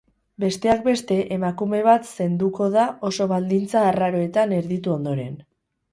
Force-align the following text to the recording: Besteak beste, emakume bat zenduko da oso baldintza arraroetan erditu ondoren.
Besteak 0.43 0.79
beste, 0.85 1.17
emakume 1.35 1.83
bat 1.89 2.09
zenduko 2.27 2.71
da 2.77 2.85
oso 3.11 3.27
baldintza 3.35 3.87
arraroetan 3.91 4.57
erditu 4.63 4.97
ondoren. 5.01 5.41